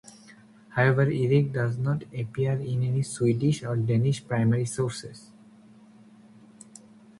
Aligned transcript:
However, 0.69 1.03
Eric 1.03 1.53
does 1.53 1.77
not 1.77 2.01
appear 2.11 2.53
in 2.53 2.81
any 2.81 3.03
Swedish 3.03 3.61
or 3.61 3.75
Danish 3.75 4.27
primary 4.27 4.65
sources. 4.65 5.29